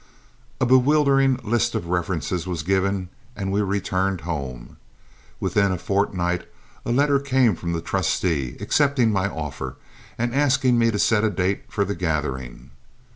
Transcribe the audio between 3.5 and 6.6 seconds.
we returned home. Within a fortnight